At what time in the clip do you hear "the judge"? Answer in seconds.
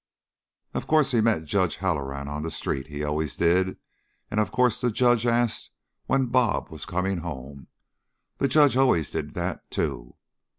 4.81-5.27, 8.39-8.75